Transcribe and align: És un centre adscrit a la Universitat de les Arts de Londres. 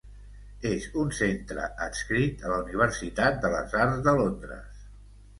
És 0.67 0.85
un 1.01 1.09
centre 1.17 1.65
adscrit 1.87 2.41
a 2.47 2.49
la 2.53 2.57
Universitat 2.61 3.37
de 3.43 3.51
les 3.57 3.77
Arts 3.83 4.01
de 4.09 4.15
Londres. 4.21 4.81